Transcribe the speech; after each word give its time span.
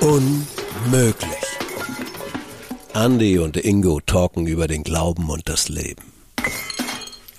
Unmöglich. 0.00 1.28
Andy 2.92 3.38
und 3.38 3.56
Ingo 3.56 4.00
talken 4.00 4.48
über 4.48 4.66
den 4.66 4.82
Glauben 4.82 5.30
und 5.30 5.48
das 5.48 5.68
Leben. 5.68 6.12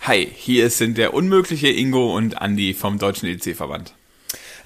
Hi, 0.02 0.32
hier 0.34 0.70
sind 0.70 0.98
der 0.98 1.14
unmögliche 1.14 1.68
Ingo 1.68 2.16
und 2.16 2.42
Andy 2.42 2.74
vom 2.74 3.00
Deutschen 3.00 3.28
EC-Verband. 3.28 3.94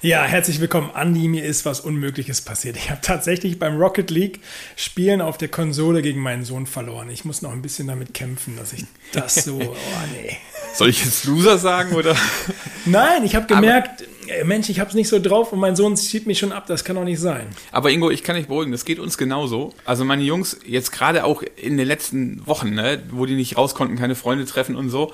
Ja, 0.02 0.24
herzlich 0.24 0.60
willkommen, 0.60 0.90
Andi. 0.92 1.26
Mir 1.26 1.42
ist 1.44 1.64
was 1.64 1.80
Unmögliches 1.80 2.42
passiert. 2.42 2.76
Ich 2.76 2.90
habe 2.90 3.00
tatsächlich 3.00 3.58
beim 3.58 3.76
Rocket 3.76 4.10
League 4.10 4.40
Spielen 4.76 5.20
auf 5.20 5.38
der 5.38 5.48
Konsole 5.48 6.02
gegen 6.02 6.20
meinen 6.20 6.44
Sohn 6.44 6.66
verloren. 6.66 7.08
Ich 7.10 7.24
muss 7.24 7.42
noch 7.42 7.50
ein 7.50 7.62
bisschen 7.62 7.88
damit 7.88 8.14
kämpfen, 8.14 8.56
dass 8.56 8.72
ich 8.72 8.84
das 9.12 9.34
so. 9.36 9.58
Oh, 9.60 9.74
nee. 10.12 10.36
Soll 10.74 10.90
ich 10.90 11.04
jetzt 11.04 11.24
Loser 11.24 11.58
sagen 11.58 11.94
oder? 11.94 12.14
Nein, 12.84 13.24
ich 13.24 13.34
habe 13.34 13.46
gemerkt, 13.46 14.02
aber, 14.02 14.15
Mensch, 14.44 14.68
ich 14.68 14.80
habe 14.80 14.88
es 14.88 14.94
nicht 14.94 15.08
so 15.08 15.18
drauf 15.18 15.52
und 15.52 15.60
mein 15.60 15.76
Sohn 15.76 15.96
schiebt 15.96 16.26
mich 16.26 16.38
schon 16.38 16.52
ab. 16.52 16.66
Das 16.66 16.84
kann 16.84 16.96
doch 16.96 17.04
nicht 17.04 17.20
sein. 17.20 17.46
Aber 17.72 17.90
Ingo, 17.90 18.10
ich 18.10 18.22
kann 18.22 18.36
dich 18.36 18.46
beruhigen. 18.46 18.72
Das 18.72 18.84
geht 18.84 18.98
uns 18.98 19.18
genauso. 19.18 19.74
Also 19.84 20.04
meine 20.04 20.22
Jungs 20.22 20.58
jetzt 20.66 20.92
gerade 20.92 21.24
auch 21.24 21.42
in 21.56 21.76
den 21.76 21.86
letzten 21.86 22.46
Wochen, 22.46 22.74
ne, 22.74 23.02
wo 23.10 23.26
die 23.26 23.34
nicht 23.34 23.56
raus 23.56 23.74
konnten, 23.74 23.96
keine 23.96 24.14
Freunde 24.14 24.44
treffen 24.46 24.76
und 24.76 24.90
so, 24.90 25.12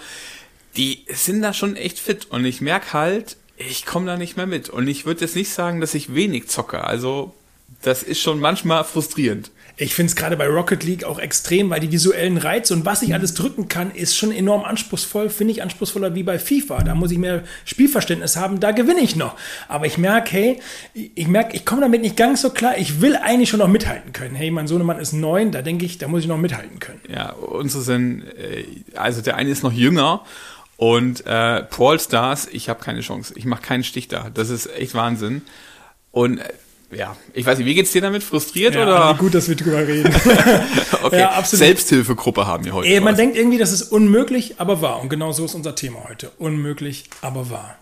die 0.76 1.04
sind 1.08 1.42
da 1.42 1.52
schon 1.52 1.76
echt 1.76 1.98
fit 1.98 2.26
und 2.30 2.44
ich 2.44 2.60
merke 2.60 2.92
halt, 2.92 3.36
ich 3.56 3.86
komme 3.86 4.06
da 4.06 4.16
nicht 4.16 4.36
mehr 4.36 4.46
mit. 4.46 4.68
Und 4.68 4.88
ich 4.88 5.06
würde 5.06 5.20
jetzt 5.20 5.36
nicht 5.36 5.50
sagen, 5.50 5.80
dass 5.80 5.94
ich 5.94 6.14
wenig 6.14 6.48
zocke. 6.48 6.84
Also, 6.84 7.34
das 7.82 8.02
ist 8.02 8.20
schon 8.20 8.40
manchmal 8.40 8.84
frustrierend. 8.84 9.50
Ich 9.76 9.94
finde 9.94 10.10
es 10.10 10.16
gerade 10.16 10.36
bei 10.36 10.46
Rocket 10.46 10.84
League 10.84 11.04
auch 11.04 11.18
extrem, 11.18 11.70
weil 11.70 11.80
die 11.80 11.90
visuellen 11.90 12.36
Reize 12.36 12.74
und 12.74 12.84
was 12.84 13.02
ich 13.02 13.14
alles 13.14 13.34
drücken 13.34 13.68
kann, 13.68 13.90
ist 13.90 14.16
schon 14.16 14.32
enorm 14.32 14.64
anspruchsvoll. 14.64 15.30
Finde 15.30 15.52
ich 15.52 15.62
anspruchsvoller 15.62 16.14
wie 16.14 16.22
bei 16.22 16.38
FIFA. 16.38 16.82
Da 16.82 16.94
muss 16.94 17.10
ich 17.10 17.18
mehr 17.18 17.42
Spielverständnis 17.64 18.36
haben, 18.36 18.60
da 18.60 18.72
gewinne 18.72 19.00
ich 19.00 19.16
noch. 19.16 19.36
Aber 19.68 19.86
ich 19.86 19.98
merke, 19.98 20.30
hey, 20.32 20.60
ich 20.92 21.26
merke, 21.26 21.56
ich 21.56 21.64
komme 21.64 21.80
damit 21.82 22.02
nicht 22.02 22.16
ganz 22.16 22.42
so 22.42 22.50
klar. 22.50 22.76
Ich 22.78 23.00
will 23.00 23.16
eigentlich 23.16 23.48
schon 23.48 23.60
noch 23.60 23.68
mithalten 23.68 24.12
können. 24.12 24.34
Hey, 24.34 24.50
mein 24.50 24.66
Sohnemann 24.66 24.98
ist 24.98 25.12
neun, 25.12 25.52
da 25.52 25.62
denke 25.62 25.84
ich, 25.86 25.98
da 25.98 26.08
muss 26.08 26.22
ich 26.22 26.28
noch 26.28 26.38
mithalten 26.38 26.78
können. 26.78 27.00
Ja, 27.08 27.32
unsere 27.32 27.82
sind, 27.82 28.22
äh, 28.36 28.64
also 28.94 29.22
der 29.22 29.36
eine 29.36 29.50
ist 29.50 29.62
noch 29.62 29.72
jünger 29.72 30.24
und 30.76 31.24
äh, 31.26 31.64
Brawl 31.70 32.00
Stars, 32.00 32.48
ich 32.50 32.68
habe 32.68 32.82
keine 32.82 33.02
Chance. 33.02 33.34
Ich 33.36 33.44
mache 33.44 33.62
keinen 33.62 33.84
Stich 33.84 34.08
da. 34.08 34.30
Das 34.30 34.50
ist 34.50 34.66
echt 34.66 34.94
Wahnsinn. 34.94 35.42
Und 36.10 36.38
äh, 36.38 36.52
ja, 36.94 37.16
ich 37.32 37.46
weiß 37.46 37.58
nicht, 37.58 37.66
wie 37.66 37.74
geht's 37.74 37.92
dir 37.92 38.02
damit? 38.02 38.22
Frustriert 38.22 38.74
ja, 38.74 38.82
oder? 38.82 39.14
Gut, 39.18 39.34
dass 39.34 39.48
wir 39.48 39.56
drüber 39.56 39.86
reden. 39.86 40.14
okay, 41.02 41.20
ja, 41.20 41.30
absolut. 41.30 41.64
Selbsthilfegruppe 41.64 42.46
haben 42.46 42.64
wir 42.64 42.74
heute. 42.74 42.88
Ey, 42.88 43.00
man 43.00 43.16
denkt 43.16 43.36
irgendwie, 43.36 43.58
das 43.58 43.72
ist 43.72 43.82
unmöglich, 43.82 44.54
aber 44.58 44.82
wahr. 44.82 45.00
Und 45.00 45.08
genau 45.08 45.32
so 45.32 45.44
ist 45.44 45.54
unser 45.54 45.74
Thema 45.74 46.04
heute. 46.08 46.30
Unmöglich, 46.38 47.04
aber 47.22 47.50
wahr. 47.50 47.76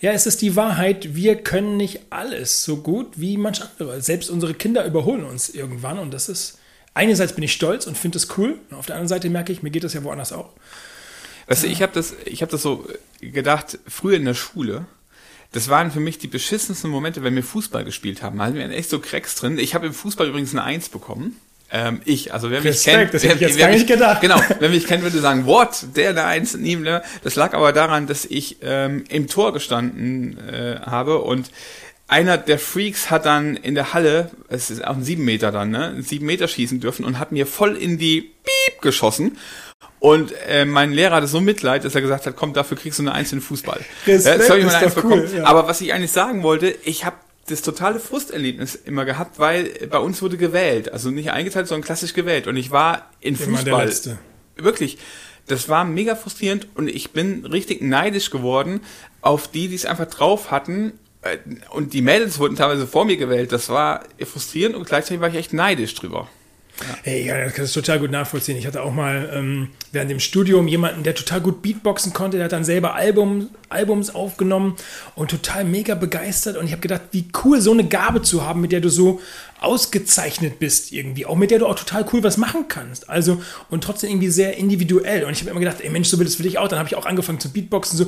Ja, 0.00 0.12
es 0.12 0.26
ist 0.26 0.42
die 0.42 0.56
Wahrheit, 0.56 1.14
wir 1.14 1.36
können 1.36 1.76
nicht 1.76 2.00
alles 2.10 2.64
so 2.64 2.78
gut 2.78 3.08
wie 3.16 3.36
manch 3.36 3.62
andere. 3.62 4.02
Selbst 4.02 4.30
unsere 4.30 4.52
Kinder 4.52 4.84
überholen 4.84 5.24
uns 5.24 5.48
irgendwann 5.48 5.98
und 5.98 6.12
das 6.12 6.28
ist, 6.28 6.58
einerseits 6.92 7.34
bin 7.34 7.44
ich 7.44 7.52
stolz 7.52 7.86
und 7.86 7.96
finde 7.96 8.18
es 8.18 8.36
cool. 8.36 8.58
Und 8.70 8.76
auf 8.76 8.86
der 8.86 8.96
anderen 8.96 9.08
Seite 9.08 9.30
merke 9.30 9.52
ich, 9.52 9.62
mir 9.62 9.70
geht 9.70 9.84
das 9.84 9.94
ja 9.94 10.02
woanders 10.02 10.32
auch. 10.32 10.50
Weißt 11.46 11.62
du, 11.62 11.68
ich 11.68 11.82
habe 11.82 11.92
das, 11.94 12.14
ich 12.24 12.42
hab 12.42 12.50
das 12.50 12.62
so 12.62 12.86
gedacht, 13.20 13.78
früher 13.86 14.16
in 14.16 14.24
der 14.24 14.34
Schule, 14.34 14.86
das 15.52 15.68
waren 15.68 15.90
für 15.90 16.00
mich 16.00 16.18
die 16.18 16.28
beschissensten 16.28 16.90
Momente, 16.90 17.22
wenn 17.22 17.34
wir 17.34 17.42
Fußball 17.42 17.84
gespielt 17.84 18.22
haben. 18.22 18.38
Da 18.38 18.46
hatten 18.46 18.56
wir 18.56 18.68
echt 18.70 18.90
so 18.90 18.98
Cracks 18.98 19.34
drin. 19.34 19.58
Ich 19.58 19.74
habe 19.74 19.86
im 19.86 19.94
Fußball 19.94 20.26
übrigens 20.26 20.52
eine 20.52 20.64
Eins 20.64 20.88
bekommen. 20.88 21.36
Ähm, 21.70 22.00
ich, 22.04 22.34
also 22.34 22.50
wer 22.50 22.62
Respekt, 22.62 22.86
mich 22.86 22.94
kennt, 22.94 23.14
das 23.14 23.22
hätte 23.24 23.34
ich 23.34 23.40
jetzt 23.40 23.58
gar 23.58 23.70
nicht 23.70 23.86
gedacht. 23.86 24.20
Genau, 24.20 24.40
wer 24.58 24.68
mich 24.68 24.86
kennt, 24.86 25.02
würde 25.02 25.18
sagen, 25.20 25.46
what, 25.46 25.86
der 25.96 26.10
eine 26.10 26.24
Eins 26.24 26.54
in 26.54 26.64
ihm. 26.64 26.82
Ne? 26.82 27.02
Das 27.22 27.34
lag 27.36 27.54
aber 27.54 27.72
daran, 27.72 28.06
dass 28.06 28.24
ich 28.24 28.58
ähm, 28.62 29.04
im 29.08 29.26
Tor 29.26 29.52
gestanden 29.52 30.38
äh, 30.48 30.80
habe 30.80 31.18
und 31.18 31.50
einer 32.08 32.36
der 32.36 32.58
Freaks 32.58 33.10
hat 33.10 33.24
dann 33.24 33.56
in 33.56 33.74
der 33.74 33.94
Halle, 33.94 34.30
es 34.48 34.70
ist 34.70 34.84
auch 34.84 34.96
ein 34.96 35.02
sieben 35.02 35.24
Meter 35.24 35.50
dann, 35.50 35.70
ne, 35.70 35.96
sieben 36.00 36.26
Meter 36.26 36.46
schießen 36.46 36.78
dürfen 36.78 37.06
und 37.06 37.18
hat 37.18 37.32
mir 37.32 37.46
voll 37.46 37.74
in 37.74 37.96
die 37.96 38.20
Piep 38.20 38.82
geschossen. 38.82 39.38
Und 40.02 40.32
äh, 40.48 40.64
mein 40.64 40.92
Lehrer 40.92 41.16
hatte 41.16 41.28
so 41.28 41.40
Mitleid, 41.40 41.84
dass 41.84 41.94
er 41.94 42.00
gesagt 42.00 42.26
hat, 42.26 42.34
komm, 42.34 42.52
dafür 42.52 42.76
kriegst 42.76 42.98
du 42.98 43.04
eine 43.04 43.12
einzelne 43.12 43.40
Fußball. 43.40 43.80
Respekt, 44.04 44.48
ja, 44.48 44.56
ich 44.56 44.64
ist 44.64 44.96
doch 44.96 45.04
cool, 45.04 45.30
ja. 45.36 45.44
Aber 45.44 45.68
was 45.68 45.80
ich 45.80 45.92
eigentlich 45.92 46.10
sagen 46.10 46.42
wollte, 46.42 46.74
ich 46.82 47.04
habe 47.04 47.16
das 47.46 47.62
totale 47.62 48.00
Frusterlebnis 48.00 48.74
immer 48.74 49.04
gehabt, 49.04 49.38
weil 49.38 49.70
bei 49.90 49.98
uns 49.98 50.20
wurde 50.20 50.36
gewählt. 50.36 50.92
Also 50.92 51.10
nicht 51.10 51.30
eingeteilt, 51.30 51.68
sondern 51.68 51.84
klassisch 51.84 52.14
gewählt. 52.14 52.48
Und 52.48 52.56
ich 52.56 52.70
war 52.70 53.10
in 53.20 53.36
immer 53.36 53.58
Fußball. 53.58 53.64
Der 53.64 53.84
Letzte. 53.84 54.18
Wirklich. 54.56 54.98
Das 55.46 55.68
war 55.68 55.84
mega 55.84 56.14
frustrierend 56.14 56.68
und 56.74 56.88
ich 56.88 57.10
bin 57.12 57.44
richtig 57.46 57.82
neidisch 57.82 58.30
geworden 58.30 58.80
auf 59.20 59.48
die, 59.48 59.68
die 59.68 59.74
es 59.74 59.86
einfach 59.86 60.06
drauf 60.06 60.50
hatten. 60.50 60.92
Äh, 61.22 61.38
und 61.70 61.92
die 61.92 62.02
Mädels 62.02 62.38
wurden 62.38 62.56
teilweise 62.56 62.86
vor 62.86 63.04
mir 63.04 63.16
gewählt. 63.16 63.52
Das 63.52 63.68
war 63.68 64.04
frustrierend 64.24 64.76
und 64.76 64.86
gleichzeitig 64.86 65.20
war 65.20 65.28
ich 65.28 65.36
echt 65.36 65.52
neidisch 65.52 65.94
drüber. 65.94 66.28
Ja. 66.80 66.96
Hey, 67.02 67.26
ja, 67.26 67.44
das 67.44 67.54
kann 67.54 67.64
ich 67.64 67.72
total 67.72 68.00
gut 68.00 68.10
nachvollziehen. 68.10 68.56
Ich 68.56 68.66
hatte 68.66 68.82
auch 68.82 68.92
mal 68.92 69.30
ähm, 69.32 69.68
während 69.92 70.10
dem 70.10 70.20
Studium 70.20 70.68
jemanden, 70.68 71.02
der 71.02 71.14
total 71.14 71.40
gut 71.40 71.62
Beatboxen 71.62 72.12
konnte. 72.12 72.38
Der 72.38 72.44
hat 72.44 72.52
dann 72.52 72.64
selber 72.64 72.94
Album, 72.94 73.50
Albums 73.68 74.14
aufgenommen 74.14 74.76
und 75.14 75.30
total 75.30 75.64
mega 75.64 75.94
begeistert. 75.94 76.56
Und 76.56 76.66
ich 76.66 76.72
habe 76.72 76.80
gedacht, 76.80 77.02
wie 77.12 77.26
cool, 77.44 77.60
so 77.60 77.72
eine 77.72 77.84
Gabe 77.84 78.22
zu 78.22 78.44
haben, 78.44 78.60
mit 78.60 78.72
der 78.72 78.80
du 78.80 78.88
so 78.88 79.20
ausgezeichnet 79.60 80.58
bist 80.58 80.92
irgendwie. 80.92 81.26
Auch 81.26 81.36
mit 81.36 81.50
der 81.50 81.60
du 81.60 81.66
auch 81.66 81.76
total 81.76 82.04
cool 82.12 82.22
was 82.22 82.36
machen 82.36 82.66
kannst. 82.68 83.08
Also, 83.08 83.42
und 83.70 83.84
trotzdem 83.84 84.10
irgendwie 84.10 84.30
sehr 84.30 84.56
individuell. 84.56 85.24
Und 85.24 85.32
ich 85.32 85.40
habe 85.40 85.50
immer 85.50 85.60
gedacht, 85.60 85.80
ey 85.80 85.90
Mensch, 85.90 86.08
so 86.08 86.18
will 86.18 86.24
das 86.24 86.34
für 86.34 86.42
dich 86.42 86.58
auch. 86.58 86.68
Dann 86.68 86.78
habe 86.78 86.88
ich 86.88 86.96
auch 86.96 87.06
angefangen 87.06 87.38
zu 87.38 87.52
Beatboxen, 87.52 87.98
so. 87.98 88.06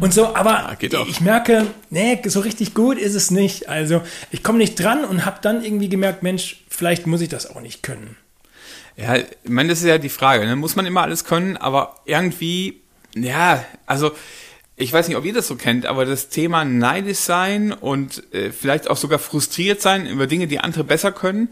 Und 0.00 0.12
so, 0.12 0.34
aber 0.34 0.76
ja, 0.80 1.04
ich 1.06 1.20
merke, 1.20 1.66
nee, 1.90 2.20
so 2.26 2.40
richtig 2.40 2.74
gut 2.74 2.98
ist 2.98 3.14
es 3.14 3.30
nicht. 3.30 3.68
Also 3.68 4.02
ich 4.30 4.42
komme 4.42 4.58
nicht 4.58 4.74
dran 4.74 5.04
und 5.04 5.24
habe 5.24 5.38
dann 5.42 5.64
irgendwie 5.64 5.88
gemerkt, 5.88 6.22
Mensch, 6.22 6.64
vielleicht 6.68 7.06
muss 7.06 7.20
ich 7.20 7.28
das 7.28 7.48
auch 7.48 7.60
nicht 7.60 7.82
können. 7.82 8.16
Ja, 8.96 9.16
ich 9.16 9.26
meine, 9.44 9.70
das 9.70 9.80
ist 9.80 9.86
ja 9.86 9.98
die 9.98 10.08
Frage. 10.08 10.46
Ne? 10.46 10.56
Muss 10.56 10.76
man 10.76 10.86
immer 10.86 11.02
alles 11.02 11.24
können, 11.24 11.56
aber 11.56 11.96
irgendwie, 12.04 12.82
ja, 13.14 13.64
also 13.86 14.12
ich 14.76 14.92
weiß 14.92 15.08
nicht, 15.08 15.16
ob 15.16 15.24
ihr 15.24 15.34
das 15.34 15.46
so 15.46 15.56
kennt, 15.56 15.86
aber 15.86 16.04
das 16.04 16.28
Thema 16.28 16.64
neidisch 16.64 17.18
sein 17.18 17.72
und 17.72 18.22
äh, 18.34 18.50
vielleicht 18.50 18.88
auch 18.90 18.96
sogar 18.96 19.18
frustriert 19.18 19.80
sein 19.80 20.06
über 20.06 20.26
Dinge, 20.26 20.46
die 20.46 20.58
andere 20.58 20.84
besser 20.84 21.12
können, 21.12 21.50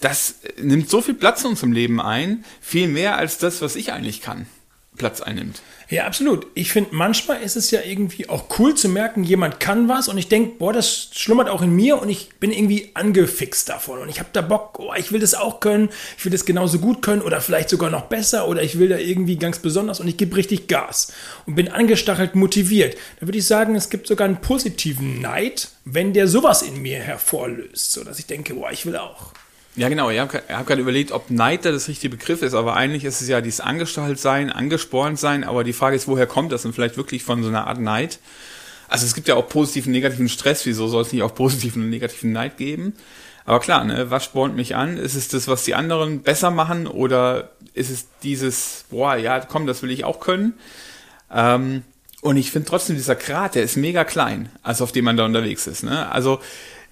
das 0.00 0.36
nimmt 0.60 0.90
so 0.90 1.00
viel 1.00 1.14
Platz 1.14 1.42
in 1.42 1.50
unserem 1.50 1.72
Leben 1.72 2.00
ein, 2.00 2.44
viel 2.60 2.88
mehr 2.88 3.16
als 3.16 3.38
das, 3.38 3.62
was 3.62 3.76
ich 3.76 3.92
eigentlich 3.92 4.20
kann, 4.20 4.46
Platz 4.96 5.20
einnimmt. 5.20 5.62
Ja, 5.88 6.04
absolut. 6.06 6.48
Ich 6.54 6.72
finde, 6.72 6.90
manchmal 6.92 7.42
ist 7.42 7.54
es 7.54 7.70
ja 7.70 7.80
irgendwie 7.80 8.28
auch 8.28 8.46
cool 8.58 8.74
zu 8.74 8.88
merken, 8.88 9.22
jemand 9.22 9.60
kann 9.60 9.88
was 9.88 10.08
und 10.08 10.18
ich 10.18 10.28
denke, 10.28 10.56
boah, 10.58 10.72
das 10.72 11.10
schlummert 11.12 11.48
auch 11.48 11.62
in 11.62 11.70
mir 11.70 12.02
und 12.02 12.08
ich 12.08 12.30
bin 12.40 12.50
irgendwie 12.50 12.90
angefixt 12.94 13.68
davon 13.68 14.00
und 14.00 14.08
ich 14.08 14.18
habe 14.18 14.30
da 14.32 14.40
Bock, 14.40 14.80
oh, 14.80 14.92
ich 14.96 15.12
will 15.12 15.20
das 15.20 15.34
auch 15.34 15.60
können, 15.60 15.90
ich 16.18 16.24
will 16.24 16.32
das 16.32 16.44
genauso 16.44 16.80
gut 16.80 17.02
können 17.02 17.22
oder 17.22 17.40
vielleicht 17.40 17.68
sogar 17.68 17.88
noch 17.88 18.06
besser 18.06 18.48
oder 18.48 18.62
ich 18.64 18.80
will 18.80 18.88
da 18.88 18.98
irgendwie 18.98 19.36
ganz 19.36 19.60
besonders 19.60 20.00
und 20.00 20.08
ich 20.08 20.16
gebe 20.16 20.34
richtig 20.34 20.66
Gas 20.66 21.12
und 21.46 21.54
bin 21.54 21.68
angestachelt 21.68 22.34
motiviert. 22.34 22.96
Da 23.20 23.28
würde 23.28 23.38
ich 23.38 23.46
sagen, 23.46 23.76
es 23.76 23.88
gibt 23.88 24.08
sogar 24.08 24.26
einen 24.26 24.40
positiven 24.40 25.20
Neid, 25.20 25.68
wenn 25.84 26.12
der 26.12 26.26
sowas 26.26 26.62
in 26.62 26.82
mir 26.82 26.98
hervorlöst, 26.98 27.92
so 27.92 28.02
dass 28.02 28.18
ich 28.18 28.26
denke, 28.26 28.54
boah, 28.54 28.72
ich 28.72 28.86
will 28.86 28.96
auch. 28.96 29.32
Ja, 29.76 29.90
genau. 29.90 30.08
Ich 30.08 30.18
habe 30.18 30.42
hab 30.48 30.66
gerade 30.66 30.80
überlegt, 30.80 31.12
ob 31.12 31.30
Neid 31.30 31.66
da 31.66 31.70
das 31.70 31.88
richtige 31.88 32.16
Begriff 32.16 32.40
ist, 32.40 32.54
aber 32.54 32.74
eigentlich 32.76 33.04
ist 33.04 33.20
es 33.20 33.28
ja 33.28 33.42
dieses 33.42 33.60
Angestachelt 33.60 34.18
sein, 34.18 34.50
angespornt 34.50 35.18
sein, 35.18 35.44
aber 35.44 35.64
die 35.64 35.74
Frage 35.74 35.96
ist, 35.96 36.08
woher 36.08 36.26
kommt 36.26 36.50
das 36.50 36.64
und 36.64 36.72
vielleicht 36.72 36.96
wirklich 36.96 37.22
von 37.22 37.42
so 37.42 37.50
einer 37.50 37.66
Art 37.66 37.78
Neid? 37.78 38.18
Also 38.88 39.04
es 39.04 39.14
gibt 39.14 39.28
ja 39.28 39.34
auch 39.34 39.48
positiven, 39.48 39.92
negativen 39.92 40.30
Stress, 40.30 40.64
wieso 40.64 40.88
soll 40.88 41.02
es 41.02 41.12
nicht 41.12 41.22
auch 41.22 41.34
positiven 41.34 41.82
und 41.82 41.90
negativen 41.90 42.32
Neid 42.32 42.56
geben? 42.56 42.94
Aber 43.44 43.60
klar, 43.60 43.84
ne, 43.84 44.10
was 44.10 44.24
spornt 44.24 44.56
mich 44.56 44.74
an? 44.74 44.96
Ist 44.96 45.14
es 45.14 45.28
das, 45.28 45.46
was 45.46 45.64
die 45.64 45.74
anderen 45.74 46.22
besser 46.22 46.50
machen 46.50 46.86
oder 46.86 47.50
ist 47.74 47.90
es 47.90 48.06
dieses, 48.22 48.86
boah, 48.90 49.16
ja, 49.16 49.40
komm, 49.40 49.66
das 49.66 49.82
will 49.82 49.90
ich 49.90 50.04
auch 50.04 50.20
können? 50.20 50.54
Ähm, 51.32 51.82
und 52.22 52.38
ich 52.38 52.50
finde 52.50 52.68
trotzdem, 52.68 52.96
dieser 52.96 53.14
Grat, 53.14 53.54
der 53.54 53.62
ist 53.62 53.76
mega 53.76 54.04
klein, 54.04 54.48
also 54.62 54.84
auf 54.84 54.92
dem 54.92 55.04
man 55.04 55.16
da 55.16 55.26
unterwegs 55.26 55.66
ist. 55.66 55.84
Ne? 55.84 56.10
Also 56.10 56.40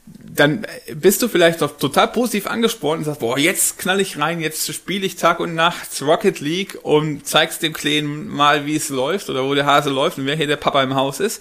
dann 0.06 0.66
bist 0.94 1.22
du 1.22 1.28
vielleicht 1.28 1.62
doch 1.62 1.78
total 1.78 2.08
positiv 2.08 2.46
angespornt 2.46 2.98
und 2.98 3.04
sagst, 3.04 3.20
boah, 3.20 3.38
jetzt 3.38 3.78
knall 3.78 4.00
ich 4.00 4.18
rein, 4.18 4.40
jetzt 4.40 4.72
spiele 4.72 5.06
ich 5.06 5.16
Tag 5.16 5.40
und 5.40 5.54
Nacht 5.54 6.02
Rocket 6.02 6.40
League 6.40 6.78
und 6.82 7.26
zeigst 7.26 7.62
dem 7.62 7.72
Kleinen 7.72 8.28
mal, 8.28 8.66
wie 8.66 8.76
es 8.76 8.88
läuft 8.90 9.30
oder 9.30 9.44
wo 9.44 9.54
der 9.54 9.66
Hase 9.66 9.90
läuft 9.90 10.18
und 10.18 10.26
wer 10.26 10.36
hier 10.36 10.46
der 10.46 10.56
Papa 10.56 10.82
im 10.82 10.94
Haus 10.94 11.20
ist. 11.20 11.40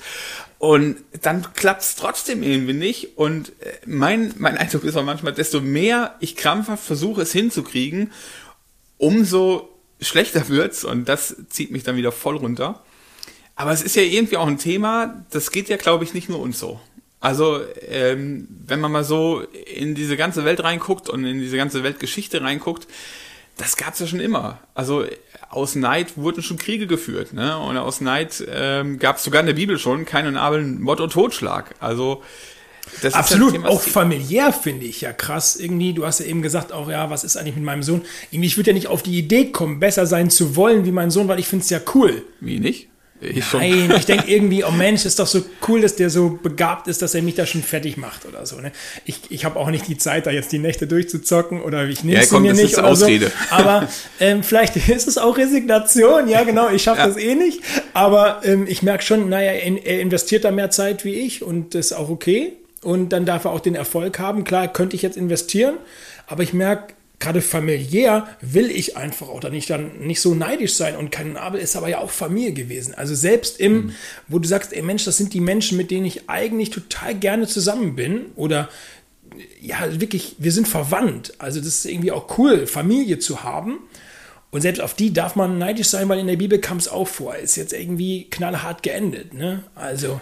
Und 0.59 0.97
dann 1.21 1.45
klappt's 1.55 1.95
trotzdem 1.95 2.41
irgendwie 2.41 2.73
nicht. 2.73 3.17
Und 3.17 3.49
äh, 3.59 3.73
mein, 3.85 4.33
mein 4.37 4.57
Eindruck 4.57 4.85
ist 4.85 4.95
auch 4.95 5.03
manchmal, 5.03 5.33
desto 5.33 5.59
mehr 5.59 6.15
ich 6.21 6.37
krampfhaft 6.37 6.85
versuche, 6.85 7.23
es 7.23 7.33
hinzukriegen, 7.33 8.11
umso 8.97 9.69
schlechter 9.99 10.47
wird's 10.49 10.85
und 10.85 11.09
das 11.09 11.35
zieht 11.49 11.71
mich 11.71 11.83
dann 11.83 11.97
wieder 11.97 12.13
voll 12.13 12.37
runter. 12.37 12.81
Aber 13.55 13.71
es 13.71 13.81
ist 13.81 13.95
ja 13.95 14.03
irgendwie 14.03 14.37
auch 14.37 14.47
ein 14.47 14.57
Thema, 14.57 15.25
das 15.31 15.51
geht 15.51 15.67
ja, 15.67 15.77
glaube 15.77 16.05
ich, 16.05 16.13
nicht 16.13 16.29
nur 16.29 16.39
uns 16.39 16.59
so. 16.59 16.79
Also, 17.23 17.61
ähm, 17.87 18.49
wenn 18.67 18.81
man 18.81 18.91
mal 18.91 19.05
so 19.05 19.43
in 19.73 19.95
diese 19.95 20.17
ganze 20.17 20.43
Welt 20.43 20.61
reinguckt 20.61 21.07
und 21.07 21.23
in 21.23 21.39
diese 21.39 21.55
ganze 21.55 21.81
Weltgeschichte 21.81 22.41
reinguckt, 22.41 22.85
das 23.55 23.77
gab's 23.77 23.99
ja 23.99 24.07
schon 24.07 24.19
immer. 24.19 24.59
Also 24.75 25.05
aus 25.49 25.75
Neid 25.75 26.17
wurden 26.17 26.43
schon 26.43 26.57
Kriege 26.57 26.85
geführt, 26.85 27.31
ne? 27.31 27.57
Und 27.57 27.77
aus 27.77 28.01
Neid 28.01 28.43
ähm, 28.51 28.99
gab 28.99 29.15
es 29.15 29.23
sogar 29.23 29.39
in 29.39 29.45
der 29.45 29.53
Bibel 29.53 29.79
schon 29.79 30.03
Kein 30.03 30.27
und 30.27 30.35
Abel 30.35 30.65
Mord 30.65 30.99
und 30.99 31.13
Totschlag. 31.13 31.73
Also 31.79 32.21
das 33.01 33.13
Absolut, 33.13 33.53
ja 33.53 33.69
auch 33.69 33.81
familiär 33.81 34.51
finde 34.51 34.85
ich 34.85 34.99
ja 34.99 35.13
krass. 35.13 35.55
Irgendwie, 35.55 35.93
du 35.93 36.05
hast 36.05 36.19
ja 36.19 36.25
eben 36.25 36.41
gesagt, 36.41 36.73
auch 36.73 36.89
ja, 36.89 37.09
was 37.09 37.23
ist 37.23 37.37
eigentlich 37.37 37.55
mit 37.55 37.63
meinem 37.63 37.83
Sohn? 37.83 38.01
Irgendwie, 38.31 38.47
ich 38.47 38.57
würde 38.57 38.71
ja 38.71 38.73
nicht 38.73 38.87
auf 38.87 39.01
die 39.01 39.17
Idee 39.17 39.45
kommen, 39.45 39.79
besser 39.79 40.07
sein 40.07 40.29
zu 40.29 40.57
wollen 40.57 40.83
wie 40.83 40.91
mein 40.91 41.09
Sohn, 41.09 41.29
weil 41.29 41.39
ich 41.39 41.47
finde 41.47 41.63
es 41.63 41.69
ja 41.69 41.79
cool. 41.93 42.23
Wie 42.41 42.59
nicht? 42.59 42.89
Ich 43.23 43.53
Nein, 43.53 43.93
ich 43.97 44.05
denke 44.05 44.29
irgendwie, 44.29 44.63
oh 44.63 44.71
Mensch, 44.71 45.05
ist 45.05 45.19
doch 45.19 45.27
so 45.27 45.43
cool, 45.67 45.81
dass 45.81 45.95
der 45.95 46.09
so 46.09 46.39
begabt 46.41 46.87
ist, 46.87 47.01
dass 47.01 47.15
er 47.15 47.21
mich 47.21 47.35
da 47.35 47.45
schon 47.45 47.63
fertig 47.63 47.97
macht 47.97 48.25
oder 48.25 48.45
so. 48.45 48.57
Ne? 48.57 48.71
Ich, 49.05 49.19
ich 49.29 49.45
habe 49.45 49.59
auch 49.59 49.69
nicht 49.69 49.87
die 49.87 49.97
Zeit, 49.97 50.25
da 50.25 50.31
jetzt 50.31 50.51
die 50.51 50.59
Nächte 50.59 50.87
durchzuzocken 50.87 51.61
oder 51.61 51.87
ich 51.87 52.03
nehme 52.03 52.19
ja, 52.19 52.25
sie 52.25 52.39
mir 52.39 52.53
nicht. 52.53 52.77
oder 52.77 52.95
So. 52.95 53.07
Aber 53.49 53.87
ähm, 54.19 54.43
vielleicht 54.43 54.75
ist 54.89 55.07
es 55.07 55.17
auch 55.17 55.37
Resignation, 55.37 56.27
ja 56.27 56.43
genau, 56.43 56.69
ich 56.69 56.83
schaffe 56.83 57.01
ja. 57.01 57.07
das 57.07 57.17
eh 57.17 57.35
nicht. 57.35 57.61
Aber 57.93 58.41
ähm, 58.43 58.65
ich 58.67 58.83
merke 58.83 59.03
schon, 59.03 59.29
naja, 59.29 59.51
er 59.51 60.01
investiert 60.01 60.43
da 60.43 60.51
mehr 60.51 60.69
Zeit 60.69 61.05
wie 61.05 61.13
ich 61.13 61.43
und 61.43 61.75
das 61.75 61.87
ist 61.87 61.93
auch 61.93 62.09
okay 62.09 62.53
und 62.83 63.09
dann 63.09 63.25
darf 63.25 63.45
er 63.45 63.51
auch 63.51 63.59
den 63.59 63.75
Erfolg 63.75 64.19
haben. 64.19 64.43
Klar, 64.43 64.67
könnte 64.67 64.95
ich 64.95 65.01
jetzt 65.01 65.17
investieren, 65.17 65.75
aber 66.27 66.43
ich 66.43 66.53
merke, 66.53 66.93
gerade 67.23 67.41
familiär 67.41 68.27
will 68.41 68.69
ich 68.69 68.97
einfach 68.97 69.29
auch 69.29 69.39
da 69.39 69.49
nicht 69.49 69.69
dann 69.69 69.99
nicht 69.99 70.19
so 70.19 70.35
neidisch 70.35 70.73
sein 70.73 70.97
und 70.97 71.09
kein 71.09 71.37
Abel 71.37 71.61
ist 71.61 71.77
aber 71.77 71.87
ja 71.87 71.99
auch 71.99 72.11
Familie 72.11 72.51
gewesen. 72.51 72.93
Also 72.93 73.15
selbst 73.15 73.59
im, 73.59 73.73
mhm. 73.73 73.91
wo 74.27 74.39
du 74.39 74.47
sagst, 74.47 74.73
ey 74.73 74.81
Mensch, 74.81 75.05
das 75.05 75.17
sind 75.17 75.33
die 75.33 75.39
Menschen, 75.39 75.77
mit 75.77 75.89
denen 75.89 76.05
ich 76.05 76.29
eigentlich 76.29 76.69
total 76.69 77.15
gerne 77.15 77.47
zusammen 77.47 77.95
bin 77.95 78.25
oder 78.35 78.69
ja, 79.61 79.77
wirklich, 80.01 80.35
wir 80.37 80.51
sind 80.51 80.67
verwandt. 80.67 81.33
Also 81.37 81.59
das 81.59 81.69
ist 81.69 81.85
irgendwie 81.85 82.11
auch 82.11 82.37
cool, 82.37 82.67
Familie 82.67 83.19
zu 83.19 83.43
haben. 83.43 83.79
Und 84.51 84.61
selbst 84.61 84.81
auf 84.81 84.93
die 84.93 85.13
darf 85.13 85.35
man 85.35 85.57
neidisch 85.57 85.87
sein, 85.87 86.07
weil 86.09 86.19
in 86.19 86.27
der 86.27 86.35
Bibel 86.35 86.59
kam 86.59 86.77
es 86.77 86.87
auch 86.87 87.07
vor. 87.07 87.35
Ist 87.37 87.55
jetzt 87.55 87.73
irgendwie 87.73 88.25
knallhart 88.29 88.83
geendet, 88.83 89.33
ne? 89.33 89.63
Also. 89.73 90.21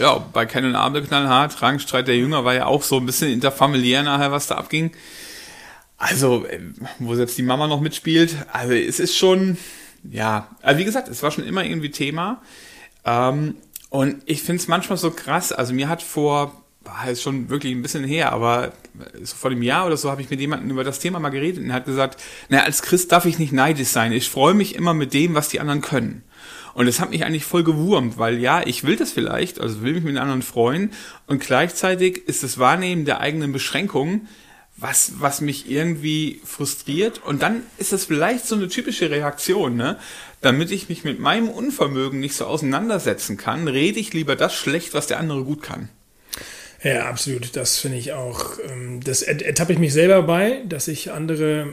Ja, 0.00 0.18
bei 0.32 0.46
Ken 0.46 0.64
und 0.64 0.74
Abel 0.74 1.02
knallhart. 1.02 1.62
Rangstreit 1.62 2.08
der 2.08 2.16
Jünger 2.16 2.44
war 2.44 2.54
ja 2.54 2.66
auch 2.66 2.82
so 2.82 2.96
ein 2.96 3.06
bisschen 3.06 3.30
interfamiliär 3.30 4.02
nachher, 4.02 4.32
was 4.32 4.48
da 4.48 4.56
abging. 4.56 4.90
Also, 6.02 6.44
äh, 6.46 6.58
wo 6.98 7.14
selbst 7.14 7.38
die 7.38 7.44
Mama 7.44 7.68
noch 7.68 7.80
mitspielt. 7.80 8.34
Also, 8.52 8.74
es 8.74 8.98
ist 8.98 9.16
schon, 9.16 9.56
ja, 10.02 10.48
also 10.60 10.80
wie 10.80 10.84
gesagt, 10.84 11.06
es 11.06 11.22
war 11.22 11.30
schon 11.30 11.46
immer 11.46 11.64
irgendwie 11.64 11.92
Thema. 11.92 12.42
Ähm, 13.04 13.54
und 13.88 14.20
ich 14.26 14.42
finde 14.42 14.60
es 14.60 14.66
manchmal 14.66 14.98
so 14.98 15.12
krass. 15.12 15.52
Also, 15.52 15.72
mir 15.72 15.88
hat 15.88 16.02
vor, 16.02 16.60
war 16.82 17.06
jetzt 17.06 17.22
schon 17.22 17.48
wirklich 17.50 17.72
ein 17.72 17.82
bisschen 17.82 18.02
her, 18.02 18.32
aber 18.32 18.72
so 19.22 19.36
vor 19.36 19.52
einem 19.52 19.62
Jahr 19.62 19.86
oder 19.86 19.96
so 19.96 20.10
habe 20.10 20.20
ich 20.20 20.28
mit 20.28 20.40
jemandem 20.40 20.70
über 20.70 20.82
das 20.82 20.98
Thema 20.98 21.20
mal 21.20 21.28
geredet 21.28 21.62
und 21.62 21.70
er 21.70 21.76
hat 21.76 21.84
gesagt, 21.84 22.20
naja, 22.48 22.64
als 22.64 22.82
Christ 22.82 23.12
darf 23.12 23.24
ich 23.24 23.38
nicht 23.38 23.52
neidisch 23.52 23.88
sein. 23.88 24.10
Ich 24.10 24.28
freue 24.28 24.54
mich 24.54 24.74
immer 24.74 24.94
mit 24.94 25.14
dem, 25.14 25.34
was 25.34 25.50
die 25.50 25.60
anderen 25.60 25.82
können. 25.82 26.24
Und 26.74 26.86
das 26.86 26.98
hat 26.98 27.10
mich 27.10 27.24
eigentlich 27.24 27.44
voll 27.44 27.62
gewurmt, 27.62 28.18
weil 28.18 28.40
ja, 28.40 28.66
ich 28.66 28.82
will 28.82 28.96
das 28.96 29.12
vielleicht, 29.12 29.60
also 29.60 29.82
will 29.82 29.92
mich 29.92 30.02
mit 30.02 30.16
anderen 30.16 30.42
freuen 30.42 30.90
und 31.28 31.40
gleichzeitig 31.40 32.26
ist 32.26 32.42
das 32.42 32.58
Wahrnehmen 32.58 33.04
der 33.04 33.20
eigenen 33.20 33.52
Beschränkungen 33.52 34.26
was, 34.82 35.12
was 35.18 35.40
mich 35.40 35.70
irgendwie 35.70 36.40
frustriert. 36.44 37.22
Und 37.24 37.42
dann 37.42 37.62
ist 37.78 37.92
das 37.92 38.04
vielleicht 38.04 38.46
so 38.46 38.56
eine 38.56 38.68
typische 38.68 39.10
Reaktion, 39.10 39.76
ne? 39.76 39.98
Damit 40.40 40.72
ich 40.72 40.88
mich 40.88 41.04
mit 41.04 41.20
meinem 41.20 41.48
Unvermögen 41.48 42.18
nicht 42.18 42.34
so 42.34 42.46
auseinandersetzen 42.46 43.36
kann, 43.36 43.68
rede 43.68 44.00
ich 44.00 44.12
lieber 44.12 44.34
das 44.34 44.54
schlecht, 44.54 44.92
was 44.92 45.06
der 45.06 45.20
andere 45.20 45.44
gut 45.44 45.62
kann. 45.62 45.88
Ja, 46.82 47.06
absolut. 47.06 47.54
Das 47.54 47.78
finde 47.78 47.98
ich 47.98 48.12
auch. 48.12 48.58
Ähm, 48.68 49.00
das 49.04 49.22
ertappe 49.22 49.72
ich 49.72 49.78
mich 49.78 49.92
selber 49.92 50.22
bei, 50.22 50.62
dass 50.68 50.88
ich 50.88 51.12
andere 51.12 51.68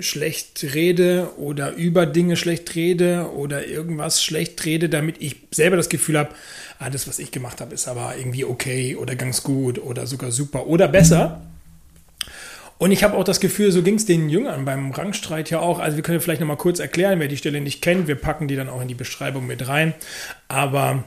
schlecht 0.00 0.64
rede 0.74 1.30
oder 1.36 1.74
über 1.74 2.06
Dinge 2.06 2.36
schlecht 2.36 2.74
rede 2.74 3.30
oder 3.32 3.66
irgendwas 3.66 4.24
schlecht 4.24 4.64
rede, 4.64 4.88
damit 4.88 5.16
ich 5.20 5.36
selber 5.50 5.76
das 5.76 5.88
Gefühl 5.88 6.18
habe, 6.18 6.34
ah, 6.78 6.90
das, 6.90 7.06
was 7.06 7.18
ich 7.18 7.30
gemacht 7.30 7.60
habe, 7.60 7.74
ist 7.74 7.86
aber 7.86 8.16
irgendwie 8.16 8.44
okay 8.44 8.96
oder 8.96 9.14
ganz 9.14 9.42
gut 9.42 9.78
oder 9.78 10.06
sogar 10.06 10.32
super 10.32 10.66
oder 10.66 10.88
besser. 10.88 11.42
Und 12.78 12.90
ich 12.90 13.04
habe 13.04 13.16
auch 13.16 13.24
das 13.24 13.40
Gefühl, 13.40 13.70
so 13.70 13.82
ging 13.82 13.94
es 13.94 14.06
den 14.06 14.28
Jüngern 14.28 14.64
beim 14.64 14.90
Rangstreit 14.90 15.50
ja 15.50 15.60
auch. 15.60 15.78
Also 15.78 15.96
wir 15.96 16.02
können 16.02 16.20
vielleicht 16.20 16.40
nochmal 16.40 16.56
kurz 16.56 16.80
erklären, 16.80 17.20
wer 17.20 17.28
die 17.28 17.36
Stelle 17.36 17.60
nicht 17.60 17.82
kennt. 17.82 18.08
Wir 18.08 18.16
packen 18.16 18.48
die 18.48 18.56
dann 18.56 18.68
auch 18.68 18.82
in 18.82 18.88
die 18.88 18.94
Beschreibung 18.94 19.46
mit 19.46 19.68
rein. 19.68 19.94
Aber 20.48 21.04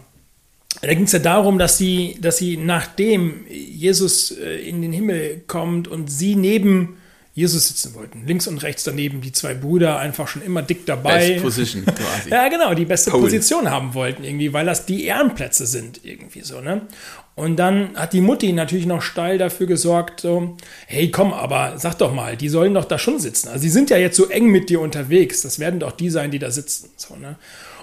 da 0.81 0.93
ging 0.93 1.03
es 1.03 1.11
ja 1.11 1.19
darum, 1.19 1.57
dass 1.59 1.77
sie, 1.77 2.17
dass 2.21 2.37
sie 2.37 2.57
nachdem 2.57 3.45
Jesus 3.49 4.31
äh, 4.31 4.57
in 4.57 4.81
den 4.81 4.93
Himmel 4.93 5.41
kommt 5.47 5.87
und 5.87 6.09
sie 6.09 6.35
neben 6.35 6.97
Jesus 7.37 7.67
sitzen 7.67 7.93
wollten. 7.93 8.25
Links 8.25 8.47
und 8.47 8.63
rechts 8.63 8.83
daneben 8.83 9.21
die 9.21 9.31
zwei 9.31 9.53
Brüder 9.53 9.99
einfach 9.99 10.27
schon 10.27 10.41
immer 10.41 10.63
dick 10.63 10.87
dabei. 10.87 11.33
Best 11.33 11.43
Position 11.43 11.85
quasi. 11.85 12.29
ja, 12.31 12.47
genau, 12.47 12.73
die 12.73 12.85
beste 12.85 13.11
Pole. 13.11 13.25
Position 13.25 13.69
haben 13.69 13.93
wollten 13.93 14.23
irgendwie, 14.23 14.53
weil 14.53 14.65
das 14.65 14.87
die 14.87 15.05
Ehrenplätze 15.05 15.67
sind 15.67 16.03
irgendwie 16.03 16.41
so, 16.41 16.61
ne? 16.61 16.87
Und 17.35 17.57
dann 17.57 17.95
hat 17.95 18.13
die 18.13 18.21
Mutti 18.21 18.53
natürlich 18.53 18.87
noch 18.87 19.03
steil 19.03 19.37
dafür 19.37 19.67
gesorgt, 19.67 20.21
so, 20.21 20.57
hey, 20.87 21.11
komm, 21.11 21.31
aber 21.31 21.77
sag 21.77 21.99
doch 21.99 22.11
mal, 22.11 22.35
die 22.35 22.49
sollen 22.49 22.73
doch 22.73 22.85
da 22.85 22.97
schon 22.97 23.19
sitzen. 23.19 23.49
Also 23.49 23.61
die 23.61 23.69
sind 23.69 23.91
ja 23.91 23.97
jetzt 23.97 24.17
so 24.17 24.25
eng 24.29 24.47
mit 24.47 24.71
dir 24.71 24.81
unterwegs. 24.81 25.41
Das 25.41 25.59
werden 25.59 25.79
doch 25.79 25.91
die 25.91 26.09
sein, 26.09 26.31
die 26.31 26.39
da 26.39 26.49
sitzen, 26.49 26.89
so, 26.95 27.15
ne? 27.17 27.35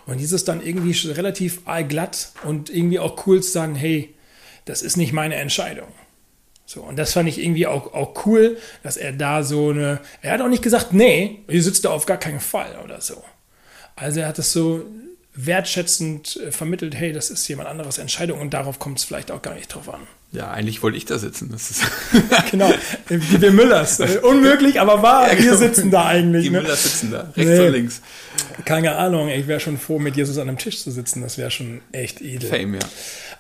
Und 0.07 0.19
dieses 0.19 0.45
dann 0.45 0.67
irgendwie 0.67 0.99
relativ 1.11 1.61
allglatt 1.65 2.33
und 2.43 2.71
irgendwie 2.71 2.99
auch 2.99 3.25
cool 3.29 3.41
zu 3.41 3.53
sagen, 3.53 3.77
hey, 3.77 4.13
das 4.65 4.83
ist 4.83 4.97
nicht 4.97 5.13
meine 5.13 5.37
Entscheidung. 5.37 5.87
So, 6.67 6.81
und 6.81 6.97
das 6.97 7.13
fand 7.13 7.29
ich 7.29 7.39
irgendwie 7.39 7.67
auch, 7.67 7.93
auch 7.93 8.27
cool, 8.27 8.57
dass 8.83 8.97
er 8.97 9.13
da 9.13 9.43
so 9.43 9.71
eine. 9.71 10.01
Er 10.23 10.33
hat 10.33 10.41
auch 10.41 10.49
nicht 10.49 10.63
gesagt, 10.63 10.93
nee, 10.93 11.41
ihr 11.49 11.63
sitzt 11.63 11.85
da 11.85 11.91
auf 11.91 12.07
gar 12.07 12.17
keinen 12.17 12.41
Fall 12.41 12.79
oder 12.83 13.01
so. 13.01 13.23
Also 13.97 14.21
er 14.21 14.29
hat 14.29 14.39
es 14.39 14.53
so 14.53 14.85
wertschätzend 15.35 16.37
äh, 16.37 16.53
vermittelt, 16.53 16.95
hey, 16.95 17.13
das 17.13 17.31
ist 17.31 17.47
jemand 17.49 17.69
anderes 17.69 17.99
Entscheidung 17.99 18.41
und 18.41 18.55
darauf 18.55 18.79
kommt 18.79 18.99
es 18.99 19.05
vielleicht 19.05 19.31
auch 19.31 19.43
gar 19.43 19.55
nicht 19.55 19.75
drauf 19.75 19.93
an. 19.93 20.01
Ja, 20.33 20.51
eigentlich 20.51 20.83
wollte 20.83 20.97
ich 20.97 21.05
da 21.05 21.19
sitzen. 21.19 21.51
Das 21.51 21.71
ist 21.71 21.83
genau, 22.51 22.73
wie 23.09 23.41
wir 23.41 23.53
Müllers. 23.53 24.01
Äh, 24.05 24.19
unmöglich, 24.19 24.81
aber 24.81 25.03
wahr, 25.03 25.29
ja, 25.29 25.35
genau. 25.35 25.51
wir 25.53 25.57
sitzen 25.59 25.91
da 25.91 26.07
eigentlich. 26.07 26.45
Die 26.45 26.51
ne? 26.51 26.61
Müllers 26.61 26.83
sitzen 26.83 27.11
da, 27.11 27.33
rechts 27.37 27.53
nee. 27.53 27.67
und 27.67 27.73
links. 27.73 28.01
Keine 28.65 28.97
Ahnung, 28.97 29.29
ich 29.29 29.47
wäre 29.47 29.61
schon 29.61 29.79
froh, 29.79 29.99
mit 29.99 30.17
Jesus 30.17 30.39
an 30.39 30.49
einem 30.49 30.59
Tisch 30.59 30.83
zu 30.83 30.91
sitzen. 30.91 31.23
Das 31.23 31.39
wäre 31.39 31.51
schon 31.51 31.81
echt 31.93 32.21
edel. 32.21 32.49
Fame, 32.49 32.75
ja. 32.75 32.81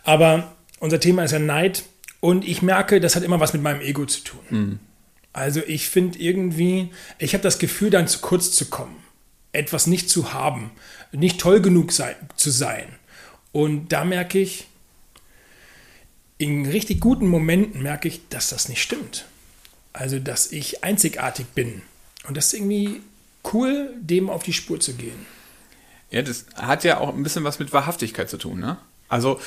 Aber 0.05 0.53
unser 0.79 1.00
Thema 1.00 1.25
ist 1.25 1.32
ja 1.32 1.38
Neid 1.38 1.85
und 2.25 2.49
ich 2.49 2.62
merke, 2.62 3.00
das 3.00 3.17
hat 3.17 3.23
immer 3.23 3.38
was 3.38 3.53
mit 3.53 3.61
meinem 3.61 3.82
Ego 3.82 4.06
zu 4.06 4.25
tun. 4.25 4.41
Mhm. 4.49 4.79
Also 5.35 5.61
ich 5.61 5.91
finde 5.91 6.19
irgendwie, 6.19 6.88
ich 7.19 7.35
habe 7.35 7.43
das 7.43 7.59
Gefühl, 7.59 7.91
dann 7.91 8.09
zu 8.09 8.21
kurz 8.21 8.53
zu 8.53 8.71
kommen, 8.71 8.97
etwas 9.53 9.87
nicht 9.87 10.09
zu 10.09 10.32
haben, 10.32 10.71
nicht 11.12 11.38
toll 11.38 11.61
genug 11.61 11.93
sein, 11.93 12.15
zu 12.35 12.50
sein. 12.50 12.87
Und 13.53 13.93
da 13.93 14.06
merke 14.06 14.38
ich, 14.38 14.69
in 16.39 16.65
richtig 16.65 17.01
guten 17.01 17.27
Momenten 17.27 17.82
merke 17.82 18.08
ich, 18.08 18.27
dass 18.31 18.49
das 18.49 18.70
nicht 18.70 18.81
stimmt. 18.81 19.27
Also, 19.93 20.19
dass 20.19 20.51
ich 20.51 20.82
einzigartig 20.82 21.49
bin. 21.49 21.82
Und 22.27 22.39
das 22.39 22.46
ist 22.46 22.55
irgendwie 22.55 23.03
cool, 23.53 23.91
dem 24.01 24.31
auf 24.31 24.44
die 24.44 24.55
Spur 24.55 24.81
zu 24.81 24.94
gehen. 24.94 25.27
Ja, 26.10 26.22
das 26.22 26.46
hat 26.55 26.84
ja 26.84 27.01
auch 27.01 27.15
ein 27.15 27.22
bisschen 27.22 27.44
was 27.44 27.58
mit 27.58 27.75
Wahrhaftigkeit 27.75 28.31
zu 28.31 28.39
tun, 28.39 28.60
ne? 28.60 28.79
Also, 29.10 29.43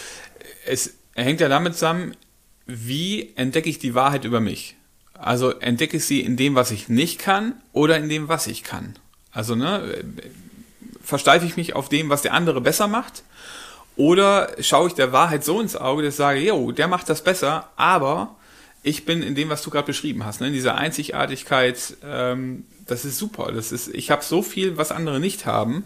es 0.68 0.94
hängt 1.16 1.42
ja 1.42 1.50
damit 1.50 1.74
zusammen, 1.74 2.16
wie 2.68 3.34
entdecke 3.36 3.70
ich 3.70 3.80
die 3.80 3.96
Wahrheit 3.96 4.26
über 4.26 4.40
mich? 4.40 4.76
Also 5.14 5.52
entdecke 5.52 5.98
ich 5.98 6.06
sie 6.06 6.22
in 6.22 6.38
dem, 6.38 6.56
was 6.56 6.72
ich 6.72 6.90
nicht 6.90 7.18
kann 7.18 7.54
oder 7.74 7.98
in 7.98 8.10
dem, 8.10 8.28
was 8.28 8.48
ich 8.48 8.64
kann? 8.64 8.96
Also, 9.32 9.56
ne, 9.56 10.04
versteife 11.04 11.46
ich 11.46 11.58
mich 11.58 11.76
auf 11.76 11.90
dem, 11.90 12.10
was 12.10 12.22
der 12.22 12.34
andere 12.34 12.62
besser 12.62 12.88
macht? 12.88 13.24
Oder 13.96 14.52
schaue 14.60 14.90
ich 14.90 14.94
der 14.94 15.12
Wahrheit 15.12 15.44
so 15.44 15.60
ins 15.60 15.76
Auge, 15.76 16.04
dass 16.04 16.14
ich 16.14 16.18
sage, 16.18 16.40
jo, 16.40 16.72
der 16.72 16.88
macht 16.88 17.10
das 17.10 17.24
besser, 17.24 17.70
aber 17.78 18.36
ich 18.84 19.06
bin 19.06 19.24
in 19.24 19.34
dem, 19.34 19.50
was 19.50 19.64
du 19.64 19.72
gerade 19.72 19.88
beschrieben 19.88 20.24
hast, 20.24 20.40
ne, 20.40 20.48
in 20.48 20.54
dieser 20.54 20.76
Einzigartigkeit, 20.76 21.98
ähm, 22.04 22.66
das 22.86 23.06
ist 23.06 23.18
super. 23.18 23.52
Das 23.52 23.72
ist, 23.72 23.88
ich 23.90 24.12
habe 24.12 24.24
so 24.24 24.42
viel, 24.42 24.78
was 24.78 24.92
andere 24.92 25.20
nicht 25.20 25.46
haben. 25.46 25.84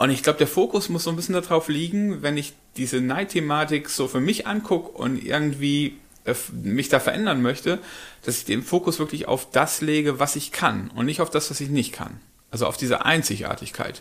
Und 0.00 0.08
ich 0.08 0.22
glaube, 0.22 0.38
der 0.38 0.46
Fokus 0.46 0.88
muss 0.88 1.04
so 1.04 1.10
ein 1.10 1.16
bisschen 1.16 1.34
darauf 1.34 1.68
liegen, 1.68 2.22
wenn 2.22 2.38
ich 2.38 2.54
diese 2.78 3.02
Neidthematik 3.02 3.90
so 3.90 4.08
für 4.08 4.18
mich 4.18 4.46
angucke 4.46 4.92
und 4.92 5.22
irgendwie 5.22 5.98
äh, 6.24 6.32
mich 6.52 6.88
da 6.88 7.00
verändern 7.00 7.42
möchte, 7.42 7.78
dass 8.24 8.38
ich 8.38 8.46
den 8.46 8.62
Fokus 8.62 8.98
wirklich 8.98 9.28
auf 9.28 9.50
das 9.50 9.82
lege, 9.82 10.18
was 10.18 10.36
ich 10.36 10.52
kann 10.52 10.90
und 10.94 11.04
nicht 11.04 11.20
auf 11.20 11.28
das, 11.28 11.50
was 11.50 11.60
ich 11.60 11.68
nicht 11.68 11.92
kann. 11.92 12.18
Also 12.50 12.66
auf 12.66 12.78
diese 12.78 13.04
Einzigartigkeit. 13.04 14.00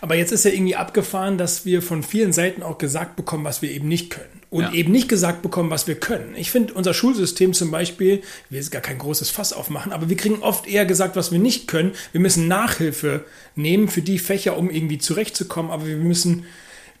Aber 0.00 0.16
jetzt 0.16 0.32
ist 0.32 0.44
ja 0.44 0.50
irgendwie 0.50 0.74
abgefahren, 0.74 1.38
dass 1.38 1.64
wir 1.64 1.82
von 1.82 2.02
vielen 2.02 2.32
Seiten 2.32 2.64
auch 2.64 2.78
gesagt 2.78 3.14
bekommen, 3.14 3.44
was 3.44 3.62
wir 3.62 3.70
eben 3.70 3.86
nicht 3.86 4.10
können. 4.10 4.37
Und 4.50 4.62
ja. 4.62 4.72
eben 4.72 4.92
nicht 4.92 5.10
gesagt 5.10 5.42
bekommen, 5.42 5.68
was 5.68 5.86
wir 5.86 5.96
können. 5.96 6.34
Ich 6.34 6.50
finde, 6.50 6.72
unser 6.72 6.94
Schulsystem 6.94 7.52
zum 7.52 7.70
Beispiel, 7.70 8.22
ich 8.46 8.50
will 8.50 8.58
jetzt 8.58 8.70
gar 8.70 8.80
kein 8.80 8.96
großes 8.96 9.28
Fass 9.28 9.52
aufmachen, 9.52 9.92
aber 9.92 10.08
wir 10.08 10.16
kriegen 10.16 10.42
oft 10.42 10.66
eher 10.66 10.86
gesagt, 10.86 11.16
was 11.16 11.30
wir 11.32 11.38
nicht 11.38 11.68
können. 11.68 11.92
Wir 12.12 12.20
müssen 12.22 12.48
Nachhilfe 12.48 13.26
nehmen 13.56 13.88
für 13.88 14.00
die 14.00 14.18
Fächer, 14.18 14.56
um 14.56 14.70
irgendwie 14.70 14.96
zurechtzukommen, 14.96 15.70
aber 15.70 15.86
wir 15.86 15.98
müssen, 15.98 16.46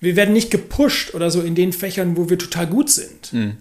wir 0.00 0.14
werden 0.14 0.34
nicht 0.34 0.50
gepusht 0.50 1.14
oder 1.14 1.30
so 1.30 1.40
in 1.40 1.54
den 1.54 1.72
Fächern, 1.72 2.18
wo 2.18 2.28
wir 2.28 2.38
total 2.38 2.66
gut 2.66 2.90
sind. 2.90 3.32
Mhm. 3.32 3.56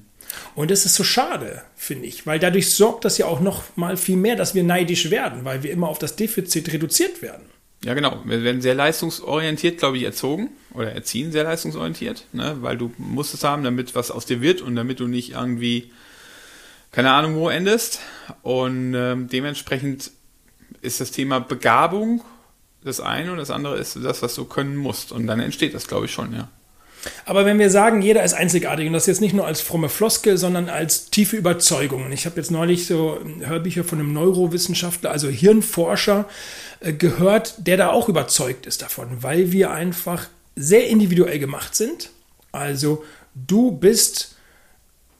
Und 0.53 0.69
das 0.69 0.85
ist 0.85 0.95
so 0.95 1.05
schade, 1.05 1.61
finde 1.77 2.07
ich, 2.07 2.27
weil 2.27 2.39
dadurch 2.39 2.71
sorgt 2.71 3.05
das 3.05 3.17
ja 3.17 3.25
auch 3.25 3.39
noch 3.39 3.63
mal 3.77 3.95
viel 3.95 4.17
mehr, 4.17 4.35
dass 4.35 4.53
wir 4.53 4.63
neidisch 4.63 5.09
werden, 5.11 5.45
weil 5.45 5.63
wir 5.63 5.71
immer 5.71 5.87
auf 5.87 5.97
das 5.97 6.17
Defizit 6.17 6.73
reduziert 6.73 7.21
werden. 7.21 7.45
Ja, 7.85 7.93
genau. 7.93 8.21
Wir 8.25 8.43
werden 8.43 8.61
sehr 8.61 8.75
leistungsorientiert, 8.75 9.77
glaube 9.77 9.97
ich, 9.97 10.03
erzogen 10.03 10.49
oder 10.77 10.93
erziehen 10.93 11.31
sehr 11.31 11.43
leistungsorientiert, 11.43 12.25
ne? 12.33 12.57
weil 12.61 12.77
du 12.77 12.91
musst 12.97 13.33
es 13.33 13.43
haben, 13.43 13.63
damit 13.63 13.95
was 13.95 14.11
aus 14.11 14.25
dir 14.25 14.41
wird 14.41 14.61
und 14.61 14.75
damit 14.75 14.99
du 14.99 15.07
nicht 15.07 15.31
irgendwie, 15.31 15.91
keine 16.91 17.11
Ahnung, 17.11 17.35
wo 17.35 17.49
endest. 17.49 17.99
Und 18.43 18.93
ähm, 18.93 19.27
dementsprechend 19.27 20.11
ist 20.81 21.01
das 21.01 21.11
Thema 21.11 21.39
Begabung 21.39 22.21
das 22.83 23.01
eine 23.01 23.31
und 23.31 23.37
das 23.37 23.51
andere 23.51 23.77
ist 23.77 23.97
das, 24.01 24.21
was 24.21 24.35
du 24.35 24.45
können 24.45 24.77
musst. 24.77 25.11
Und 25.11 25.27
dann 25.27 25.39
entsteht 25.39 25.73
das, 25.73 25.87
glaube 25.87 26.05
ich, 26.05 26.11
schon, 26.11 26.33
ja. 26.33 26.47
Aber 27.25 27.45
wenn 27.45 27.59
wir 27.59 27.69
sagen, 27.69 28.01
jeder 28.01 28.23
ist 28.23 28.33
einzigartig 28.33 28.87
und 28.87 28.93
das 28.93 29.05
jetzt 29.05 29.21
nicht 29.21 29.33
nur 29.33 29.45
als 29.45 29.61
fromme 29.61 29.89
Floskel, 29.89 30.37
sondern 30.37 30.67
als 30.67 31.09
tiefe 31.09 31.37
Überzeugung. 31.37 32.05
Und 32.05 32.11
ich 32.11 32.25
habe 32.25 32.37
jetzt 32.37 32.51
neulich 32.51 32.85
so 32.85 33.19
Hörbücher 33.39 33.83
von 33.83 33.99
einem 33.99 34.13
Neurowissenschaftler, 34.13 35.11
also 35.11 35.27
Hirnforscher, 35.29 36.25
äh, 36.79 36.93
gehört, 36.93 37.67
der 37.67 37.77
da 37.77 37.91
auch 37.91 38.09
überzeugt 38.09 38.65
ist 38.65 38.81
davon, 38.81 39.07
weil 39.21 39.51
wir 39.51 39.71
einfach 39.71 40.27
sehr 40.57 40.87
individuell 40.87 41.39
gemacht 41.39 41.75
sind. 41.75 42.09
Also 42.51 43.03
du 43.35 43.71
bist 43.71 44.35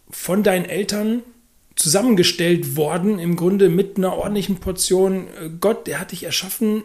von 0.10 0.44
deinen 0.44 0.66
Eltern 0.66 1.22
zusammengestellt 1.76 2.76
worden, 2.76 3.20
im 3.20 3.36
Grunde 3.36 3.70
mit 3.70 3.98
einer 3.98 4.18
ordentlichen 4.18 4.58
Portion 4.58 5.28
äh, 5.28 5.50
Gott, 5.62 5.86
der 5.86 6.00
hat 6.00 6.12
dich 6.12 6.24
erschaffen. 6.24 6.84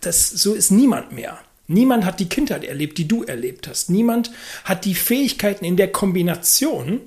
Das, 0.00 0.30
so 0.30 0.54
ist 0.54 0.70
niemand 0.70 1.12
mehr. 1.12 1.38
Niemand 1.66 2.04
hat 2.04 2.20
die 2.20 2.28
Kindheit 2.28 2.64
erlebt, 2.64 2.98
die 2.98 3.08
du 3.08 3.24
erlebt 3.24 3.66
hast. 3.66 3.90
Niemand 3.90 4.30
hat 4.64 4.84
die 4.84 4.94
Fähigkeiten 4.94 5.64
in 5.64 5.76
der 5.76 5.90
Kombination 5.90 7.00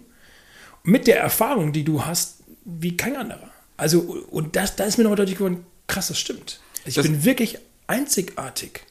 mit 0.83 1.07
der 1.07 1.19
Erfahrung, 1.19 1.71
die 1.71 1.83
du 1.83 2.05
hast, 2.05 2.39
wie 2.65 2.97
kein 2.97 3.15
anderer. 3.15 3.49
Also, 3.77 4.23
und 4.29 4.55
das, 4.55 4.75
da 4.75 4.85
ist 4.85 4.97
mir 4.97 5.03
noch 5.03 5.15
deutlich 5.15 5.37
geworden, 5.37 5.65
krass, 5.87 6.07
das 6.07 6.19
stimmt. 6.19 6.59
Ich 6.85 6.95
das, 6.95 7.05
bin 7.05 7.23
wirklich 7.23 7.59
einzigartig. 7.87 8.81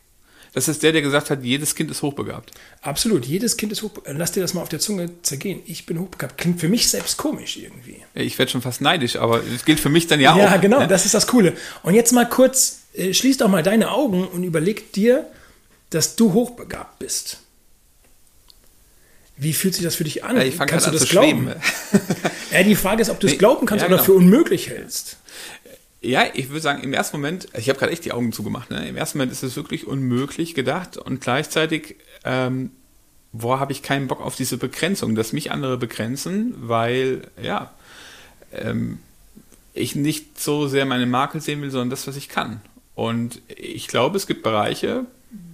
Das 0.55 0.69
ist 0.69 0.85
der, 0.85 0.93
der 0.93 1.03
gesagt 1.03 1.31
hat, 1.31 1.43
jedes 1.43 1.75
Kind 1.75 1.91
ist 1.91 2.01
hochbegabt. 2.03 2.53
Absolut, 2.81 3.27
jedes 3.27 3.57
Kind 3.57 3.73
ist 3.73 3.83
hochbegabt. 3.83 4.17
Lass 4.17 4.31
dir 4.31 4.41
das 4.41 4.55
mal 4.55 4.63
auf 4.63 4.69
der 4.69 4.79
Zunge 4.79 5.11
zergehen. 5.23 5.61
Ich 5.67 5.85
bin 5.85 5.99
hochbegabt. 5.99 6.39
Klingt 6.39 6.61
für 6.61 6.69
mich 6.69 6.89
selbst 6.89 7.17
komisch 7.17 7.57
irgendwie. 7.57 7.97
Ich 8.15 8.39
werde 8.39 8.53
schon 8.53 8.63
fast 8.63 8.81
neidisch, 8.81 9.17
aber 9.17 9.43
es 9.43 9.65
gilt 9.65 9.81
für 9.81 9.89
mich 9.89 10.07
dann 10.07 10.21
ja, 10.21 10.37
ja 10.37 10.47
auch. 10.47 10.51
Ja, 10.53 10.57
genau, 10.59 10.79
ne? 10.79 10.87
das 10.87 11.07
ist 11.07 11.15
das 11.15 11.27
Coole. 11.27 11.55
Und 11.83 11.95
jetzt 11.95 12.13
mal 12.13 12.29
kurz, 12.29 12.83
äh, 12.95 13.13
schließ 13.13 13.39
doch 13.39 13.49
mal 13.49 13.65
deine 13.65 13.91
Augen 13.91 14.29
und 14.29 14.45
überleg 14.45 14.93
dir, 14.93 15.27
dass 15.91 16.15
du 16.15 16.33
hochbegabt 16.33 17.01
bist. 17.01 17.39
Wie 19.37 19.53
fühlt 19.53 19.75
sich 19.75 19.83
das 19.83 19.97
für 19.97 20.05
dich 20.05 20.23
an? 20.23 20.37
Ja, 20.37 20.67
Kannst 20.67 20.87
du 20.87 20.93
das 20.93 21.09
glauben? 21.09 21.51
ja, 22.53 22.63
die 22.63 22.77
Frage 22.77 23.03
ist, 23.03 23.11
ob 23.11 23.19
du 23.19 23.27
es 23.27 23.39
glauben 23.39 23.67
kannst 23.67 23.83
ja, 23.83 23.89
genau. 23.89 23.97
oder 23.97 24.05
für 24.05 24.13
unmöglich 24.13 24.69
hältst. 24.69 25.17
Ja, 26.05 26.27
ich 26.35 26.51
würde 26.51 26.61
sagen, 26.61 26.83
im 26.83 26.93
ersten 26.93 27.17
Moment, 27.17 27.49
ich 27.57 27.71
habe 27.71 27.79
gerade 27.79 27.91
echt 27.93 28.05
die 28.05 28.13
Augen 28.13 28.31
zugemacht, 28.31 28.71
ne? 28.71 28.87
im 28.87 28.97
ersten 28.97 29.17
Moment 29.17 29.33
ist 29.33 29.43
es 29.43 29.57
wirklich 29.57 29.87
unmöglich 29.87 30.55
gedacht 30.55 30.99
und 30.99 31.23
gleichzeitig, 31.23 31.97
ähm, 32.25 32.73
boah, 33.33 33.59
habe 33.59 33.73
ich 33.73 33.83
keinen 33.83 34.07
Bock 34.07 34.21
auf 34.21 34.37
diese 34.37 34.59
Begrenzung, 34.59 35.15
dass 35.15 35.33
mich 35.33 35.51
andere 35.51 35.79
begrenzen, 35.79 36.55
weil, 36.59 37.23
ja, 37.43 37.73
ähm, 38.53 38.99
ich 39.73 39.95
nicht 39.95 40.39
so 40.39 40.69
sehr 40.69 40.85
meine 40.85 41.07
Makel 41.07 41.41
sehen 41.41 41.63
will, 41.63 41.71
sondern 41.71 41.89
das, 41.89 42.07
was 42.07 42.17
ich 42.17 42.29
kann. 42.29 42.61
Und 42.95 43.41
ich 43.49 43.89
glaube, 43.89 44.19
es 44.19 44.27
gibt 44.27 44.43
Bereiche, 44.43 45.07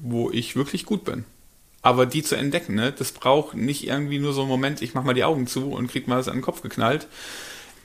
wo 0.02 0.32
ich 0.32 0.56
wirklich 0.56 0.84
gut 0.84 1.04
bin. 1.04 1.24
Aber 1.80 2.06
die 2.06 2.24
zu 2.24 2.34
entdecken, 2.34 2.74
ne, 2.74 2.90
das 2.90 3.12
braucht 3.12 3.56
nicht 3.56 3.86
irgendwie 3.86 4.18
nur 4.18 4.32
so 4.32 4.40
einen 4.40 4.50
Moment, 4.50 4.82
ich 4.82 4.94
mach 4.94 5.04
mal 5.04 5.14
die 5.14 5.24
Augen 5.24 5.46
zu 5.46 5.70
und 5.70 5.86
krieg 5.86 6.08
mal 6.08 6.16
das 6.16 6.26
an 6.26 6.38
den 6.38 6.42
Kopf 6.42 6.60
geknallt. 6.60 7.06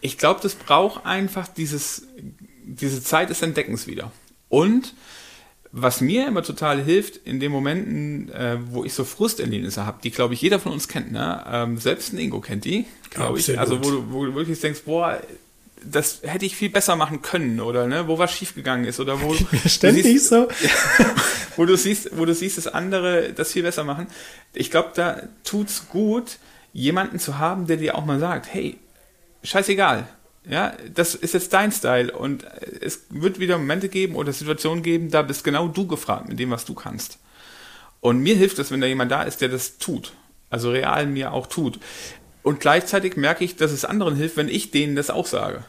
Ich 0.01 0.17
glaube, 0.17 0.39
das 0.41 0.55
braucht 0.55 1.05
einfach 1.05 1.48
dieses, 1.48 2.07
diese 2.65 3.01
Zeit 3.03 3.29
des 3.29 3.41
Entdeckens 3.41 3.88
wieder. 3.88 4.12
Und 4.50 4.93
was 5.77 6.00
mir 6.00 6.25
immer 6.27 6.41
total 6.41 6.81
hilft, 6.81 7.17
in 7.17 7.41
den 7.41 7.51
Momenten, 7.51 8.31
äh, 8.31 8.57
wo 8.72 8.86
ich 8.86 8.93
so 8.93 9.03
Frusterlebnisse 9.03 9.86
habe, 9.86 10.00
die, 10.01 10.12
glaube 10.12 10.34
ich, 10.34 10.41
jeder 10.41 10.57
von 10.57 10.72
uns 10.72 10.88
kennt, 10.88 11.12
ne? 11.12 11.43
Ähm, 11.51 11.77
selbst 11.77 12.13
ein 12.13 12.17
Ingo 12.17 12.39
kennt 12.39 12.63
die, 12.63 12.86
glaube 13.10 13.39
ich. 13.39 13.60
Also 13.60 13.84
wo 13.84 13.91
du, 13.91 14.12
wo 14.12 14.25
du 14.25 14.36
wirklich 14.36 14.60
denkst, 14.62 14.84
boah, 14.86 15.19
das 15.84 16.22
hätte 16.24 16.45
ich 16.45 16.55
viel 16.55 16.69
besser 16.69 16.95
machen 16.95 17.22
können 17.22 17.60
oder 17.60 17.88
ne, 17.88 18.07
wo 18.07 18.17
was 18.17 18.31
schiefgegangen 18.31 18.86
ist 18.86 19.00
oder 19.00 19.22
wo 19.22 19.34
ständig 19.65 20.03
siehst, 20.03 20.29
so, 20.29 20.48
wo 21.57 21.65
du 21.65 21.75
siehst, 21.75 22.17
wo 22.17 22.25
du 22.25 22.34
siehst, 22.34 22.57
dass 22.57 22.67
andere 22.67 23.34
das 23.34 23.51
viel 23.51 23.63
besser 23.63 23.84
machen. 23.84 24.07
Ich 24.53 24.72
glaube, 24.72 24.91
da 24.95 25.24
tut's 25.43 25.89
gut, 25.89 26.38
jemanden 26.74 27.19
zu 27.19 27.38
haben, 27.38 27.67
der 27.67 27.77
dir 27.77 27.95
auch 27.95 28.05
mal 28.05 28.19
sagt, 28.19 28.48
hey, 28.53 28.77
scheißegal, 29.43 30.07
ja, 30.50 30.74
das 30.94 31.16
ist 31.16 31.34
jetzt 31.34 31.54
dein 31.54 31.72
Style 31.72 32.12
und 32.12 32.46
es 32.82 33.02
wird 33.10 33.40
wieder 33.40 33.58
Momente 33.58 33.90
geben 33.90 34.16
oder 34.16 34.32
Situationen 34.32 34.84
geben, 34.84 35.10
da 35.10 35.22
bist 35.22 35.44
genau 35.44 35.68
du 35.68 35.88
gefragt 35.88 36.30
mit 36.30 36.40
dem, 36.40 36.52
was 36.52 36.66
du 36.66 36.74
kannst. 36.74 37.18
Und 38.02 38.20
mir 38.20 38.36
hilft 38.36 38.60
es, 38.60 38.72
wenn 38.72 38.82
da 38.82 38.88
jemand 38.88 39.12
da 39.12 39.24
ist, 39.24 39.42
der 39.42 39.50
das 39.50 39.78
tut. 39.78 40.14
Also 40.50 40.70
real 40.70 41.08
mir 41.08 41.34
auch 41.34 41.48
tut. 41.48 41.80
Und 42.44 42.60
gleichzeitig 42.60 43.18
merke 43.18 43.44
ich, 43.44 43.56
dass 43.56 43.72
es 43.72 43.86
anderen 43.86 44.16
hilft, 44.16 44.38
wenn 44.38 44.50
ich 44.50 44.70
denen 44.70 44.96
das 44.96 45.10
auch 45.10 45.25
sage. 45.25 45.64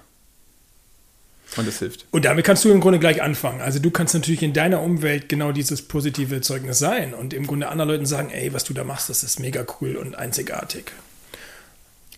Und 1.56 1.66
es 1.66 1.78
hilft. 1.78 2.04
Und 2.11 2.26
damit 2.26 2.45
kannst 2.45 2.64
du 2.64 2.71
im 2.71 2.80
Grunde 2.80 2.99
gleich 2.99 3.23
anfangen. 3.23 3.62
Also 3.62 3.78
du 3.78 3.90
kannst 3.90 4.12
natürlich 4.12 4.42
in 4.42 4.52
deiner 4.52 4.83
Umwelt 4.83 5.30
genau 5.30 5.52
dieses 5.52 5.80
positive 5.80 6.42
Zeugnis 6.42 6.78
sein 6.78 7.14
und 7.14 7.33
im 7.33 7.47
Grunde 7.47 7.68
anderen 7.68 7.90
Leuten 7.90 8.06
sagen, 8.06 8.30
ey, 8.30 8.52
was 8.52 8.64
du 8.64 8.75
da 8.75 8.85
machst, 8.85 9.09
das 9.09 9.23
ist 9.23 9.40
mega 9.40 9.64
cool 9.80 9.97
und 9.97 10.16
einzigartig. 10.16 10.92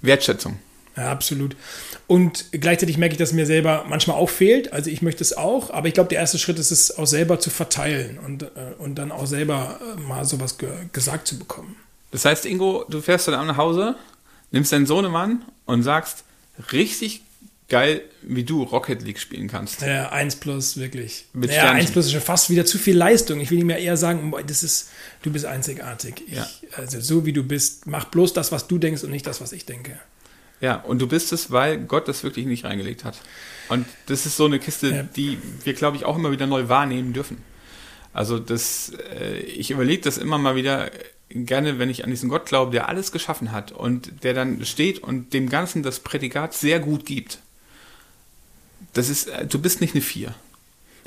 Wertschätzung. 0.01 0.59
Ja, 0.99 1.13
absolut. 1.13 1.55
Und 2.09 2.47
gleichzeitig 2.51 2.99
merke 2.99 3.13
ich, 3.13 3.19
dass 3.19 3.33
mir 3.33 3.47
selber 3.47 3.85
manchmal 3.89 4.17
auch 4.17 4.31
fehlt. 4.31 4.73
Also 4.73 4.91
ich 4.91 5.01
möchte 5.01 5.23
es 5.23 5.37
auch, 5.37 5.71
aber 5.71 5.87
ich 5.87 5.95
glaube, 5.95 6.09
der 6.09 6.19
erste 6.19 6.39
Schritt 6.39 6.59
ist 6.59 6.73
es 6.73 6.99
auch 6.99 7.07
selber 7.07 7.39
zu 7.39 7.51
verteilen 7.51 8.19
und, 8.19 8.43
äh, 8.43 8.49
und 8.79 8.97
dann 8.97 9.13
auch 9.13 9.27
selber 9.27 9.79
äh, 9.81 10.01
mal 10.01 10.25
sowas 10.25 10.59
ge 10.59 10.69
gesagt 10.93 11.29
zu 11.29 11.39
bekommen. 11.39 11.77
Das 12.11 12.25
heißt, 12.25 12.47
Ingo, 12.47 12.85
du 12.89 13.01
fährst 13.01 13.29
dann 13.29 13.47
nach 13.47 13.57
Hause, 13.57 13.95
nimmst 14.51 14.73
deinen 14.73 14.87
Sohnemann 14.87 15.45
und 15.67 15.85
sagst, 15.85 16.25
richtig 16.73 17.23
geil, 17.69 18.01
wie 18.23 18.43
du 18.43 18.65
Rocket 18.65 19.03
League 19.03 19.21
spielen 19.21 19.47
kannst. 19.47 19.83
Ja, 19.83 20.09
1 20.09 20.37
plus, 20.37 20.79
wirklich. 20.79 21.27
Mit 21.33 21.53
ja, 21.53 21.71
1 21.71 21.93
plus 21.93 22.07
ist 22.07 22.13
schon 22.13 22.21
fast 22.23 22.51
wieder 22.51 22.67
zu 22.67 22.79
viel 22.79 22.97
Leistung. 22.97 23.39
Ich 23.41 23.53
will 23.53 23.61
ihm 23.61 23.71
ja 23.71 23.77
eher 23.77 23.97
sagen, 23.97 24.33
das 24.47 24.65
ist, 24.65 24.89
du 25.23 25.31
bist 25.31 25.45
einzigartig. 25.45 26.23
Ich, 26.27 26.35
ja. 26.35 26.49
Also 26.77 27.01
so 27.01 27.25
wie 27.25 27.33
du 27.33 27.45
bist, 27.45 27.87
mach 27.87 28.07
bloß 28.07 28.33
das, 28.33 28.51
was 28.51 28.67
du 28.67 28.79
denkst 28.79 29.05
und 29.05 29.11
nicht 29.11 29.27
das, 29.27 29.41
was 29.41 29.53
ich 29.53 29.65
denke. 29.67 30.01
Ja, 30.61 30.77
und 30.77 31.01
du 31.01 31.07
bist 31.07 31.33
es, 31.33 31.51
weil 31.51 31.79
Gott 31.79 32.09
das 32.09 32.25
wirklich 32.25 32.47
nicht 32.47 32.65
reingelegt 32.65 33.05
hat. 33.05 33.21
Und 33.69 33.87
das 34.07 34.27
ist 34.27 34.37
so 34.37 34.47
eine 34.47 34.59
Kiste, 34.59 34.89
ja. 34.89 35.03
die 35.03 35.39
wir, 35.65 35.75
glaube 35.75 35.97
ich, 35.97 36.05
auch 36.05 36.17
immer 36.17 36.33
wieder 36.33 36.47
neu 36.47 36.69
wahrnehmen 36.69 37.13
dürfen. 37.13 37.39
Also 38.13 38.39
das, 38.39 38.93
äh, 39.15 39.39
ich 39.41 39.71
überlege 39.71 40.03
das 40.03 40.19
immer 40.19 40.39
mal 40.39 40.57
wieder 40.57 40.91
gerne, 41.31 41.79
wenn 41.79 41.91
ich 41.91 42.05
an 42.05 42.11
diesen 42.11 42.29
Gott 42.29 42.47
glaube, 42.47 42.73
der 42.73 42.89
alles 42.89 43.13
geschaffen 43.13 43.53
hat 43.53 43.71
und 43.71 44.25
der 44.25 44.35
dann 44.35 44.65
steht 44.65 44.99
und 45.01 45.33
dem 45.35 45.49
Ganzen 45.49 45.83
das 45.83 46.01
Prädikat 46.01 46.55
sehr 46.55 46.81
gut 46.81 47.05
gibt 47.05 47.39
das 48.93 49.09
ist, 49.09 49.29
äh, 49.29 49.47
du 49.47 49.59
bist 49.59 49.81
nicht 49.81 49.95
eine 49.95 50.03
Vier. 50.03 50.35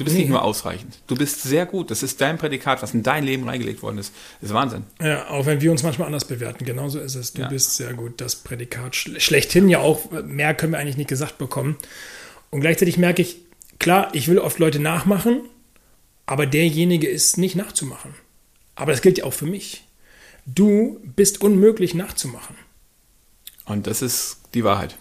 Du 0.01 0.05
bist 0.05 0.15
nee. 0.15 0.23
nicht 0.23 0.31
nur 0.31 0.41
ausreichend. 0.41 0.97
Du 1.05 1.15
bist 1.15 1.43
sehr 1.43 1.67
gut. 1.67 1.91
Das 1.91 2.01
ist 2.01 2.19
dein 2.21 2.39
Prädikat, 2.39 2.81
was 2.81 2.95
in 2.95 3.03
dein 3.03 3.23
Leben 3.23 3.47
reingelegt 3.47 3.83
worden 3.83 3.99
ist. 3.99 4.11
Das 4.39 4.49
ist 4.49 4.55
Wahnsinn. 4.55 4.83
Ja, 4.99 5.29
auch 5.29 5.45
wenn 5.45 5.61
wir 5.61 5.69
uns 5.69 5.83
manchmal 5.83 6.07
anders 6.07 6.25
bewerten. 6.25 6.65
Genauso 6.65 6.99
ist 6.99 7.13
es. 7.13 7.33
Du 7.33 7.43
ja. 7.43 7.49
bist 7.49 7.75
sehr 7.75 7.93
gut. 7.93 8.19
Das 8.19 8.37
Prädikat 8.37 8.95
schlechthin 8.95 9.69
ja 9.69 9.77
auch. 9.77 10.09
Mehr 10.23 10.55
können 10.55 10.71
wir 10.71 10.79
eigentlich 10.79 10.97
nicht 10.97 11.07
gesagt 11.09 11.37
bekommen. 11.37 11.77
Und 12.49 12.61
gleichzeitig 12.61 12.97
merke 12.97 13.21
ich, 13.21 13.37
klar, 13.77 14.09
ich 14.13 14.27
will 14.27 14.39
oft 14.39 14.57
Leute 14.57 14.79
nachmachen, 14.79 15.41
aber 16.25 16.47
derjenige 16.47 17.07
ist 17.07 17.37
nicht 17.37 17.55
nachzumachen. 17.55 18.15
Aber 18.73 18.91
das 18.91 19.03
gilt 19.03 19.19
ja 19.19 19.25
auch 19.25 19.33
für 19.33 19.45
mich. 19.45 19.83
Du 20.47 20.99
bist 21.15 21.41
unmöglich 21.41 21.93
nachzumachen. 21.93 22.55
Und 23.65 23.85
das 23.85 24.01
ist 24.01 24.37
die 24.55 24.63
Wahrheit. 24.63 24.95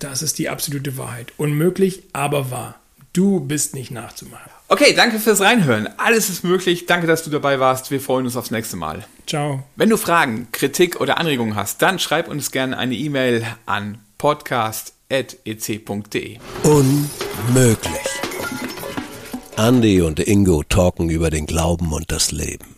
Das 0.00 0.22
ist 0.22 0.40
die 0.40 0.48
absolute 0.48 0.96
Wahrheit. 0.96 1.32
Unmöglich, 1.36 2.02
aber 2.12 2.50
wahr. 2.50 2.79
Du 3.12 3.40
bist 3.40 3.74
nicht 3.74 3.90
nachzumachen. 3.90 4.52
Okay, 4.68 4.94
danke 4.94 5.18
fürs 5.18 5.40
Reinhören. 5.40 5.88
Alles 5.98 6.30
ist 6.30 6.44
möglich. 6.44 6.86
Danke, 6.86 7.08
dass 7.08 7.24
du 7.24 7.30
dabei 7.30 7.58
warst. 7.58 7.90
Wir 7.90 8.00
freuen 8.00 8.24
uns 8.24 8.36
aufs 8.36 8.52
nächste 8.52 8.76
Mal. 8.76 9.04
Ciao. 9.26 9.64
Wenn 9.74 9.90
du 9.90 9.96
Fragen, 9.96 10.46
Kritik 10.52 11.00
oder 11.00 11.18
Anregungen 11.18 11.56
hast, 11.56 11.82
dann 11.82 11.98
schreib 11.98 12.28
uns 12.28 12.52
gerne 12.52 12.78
eine 12.78 12.94
E-Mail 12.94 13.44
an 13.66 13.98
podcast.ec.de. 14.16 16.38
Unmöglich. 16.62 17.90
Andy 19.56 20.02
und 20.02 20.20
Ingo 20.20 20.62
talken 20.62 21.10
über 21.10 21.30
den 21.30 21.46
Glauben 21.46 21.92
und 21.92 22.12
das 22.12 22.30
Leben. 22.30 22.76